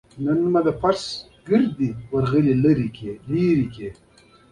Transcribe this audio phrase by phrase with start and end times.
[0.25, 1.03] نن مې د فرش
[1.45, 2.87] ټولې ورغلې لرې
[3.75, 3.89] کړې.